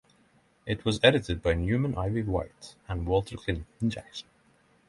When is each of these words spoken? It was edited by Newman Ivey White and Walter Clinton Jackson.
It 0.65 0.83
was 0.83 0.99
edited 1.03 1.43
by 1.43 1.53
Newman 1.53 1.95
Ivey 1.95 2.23
White 2.23 2.73
and 2.87 3.05
Walter 3.05 3.37
Clinton 3.37 3.91
Jackson. 3.91 4.27